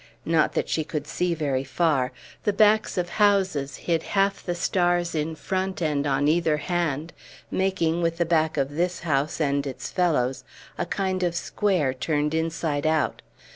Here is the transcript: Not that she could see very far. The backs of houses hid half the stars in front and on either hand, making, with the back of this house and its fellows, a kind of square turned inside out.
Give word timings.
Not 0.25 0.53
that 0.53 0.67
she 0.67 0.83
could 0.83 1.05
see 1.05 1.35
very 1.35 1.63
far. 1.63 2.11
The 2.43 2.53
backs 2.53 2.97
of 2.97 3.07
houses 3.21 3.75
hid 3.75 4.01
half 4.01 4.43
the 4.43 4.55
stars 4.55 5.13
in 5.13 5.35
front 5.35 5.79
and 5.79 6.07
on 6.07 6.27
either 6.27 6.57
hand, 6.57 7.13
making, 7.51 8.01
with 8.01 8.17
the 8.17 8.25
back 8.25 8.57
of 8.57 8.71
this 8.71 9.01
house 9.01 9.39
and 9.39 9.67
its 9.67 9.91
fellows, 9.91 10.43
a 10.75 10.87
kind 10.87 11.21
of 11.21 11.35
square 11.35 11.93
turned 11.93 12.33
inside 12.33 12.87
out. 12.87 13.21